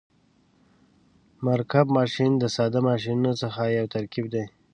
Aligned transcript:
مرکب 1.45 1.85
ماشین 1.97 2.31
د 2.37 2.43
ساده 2.55 2.79
ماشینونو 2.89 3.31
څخه 3.41 3.61
یو 3.77 3.85
ترکیب 3.95 4.25
دی. 4.33 4.43